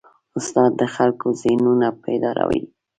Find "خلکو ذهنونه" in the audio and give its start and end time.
0.95-1.87